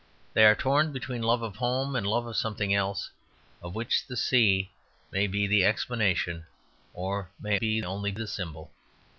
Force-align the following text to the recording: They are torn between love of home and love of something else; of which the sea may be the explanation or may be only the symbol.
They 0.33 0.45
are 0.45 0.55
torn 0.55 0.91
between 0.91 1.21
love 1.21 1.43
of 1.43 1.57
home 1.57 1.95
and 1.95 2.07
love 2.07 2.25
of 2.25 2.35
something 2.35 2.73
else; 2.73 3.11
of 3.61 3.75
which 3.75 4.07
the 4.07 4.17
sea 4.17 4.71
may 5.11 5.27
be 5.27 5.45
the 5.45 5.63
explanation 5.63 6.47
or 6.91 7.29
may 7.39 7.59
be 7.59 7.83
only 7.83 8.09
the 8.09 8.25
symbol. 8.25 8.71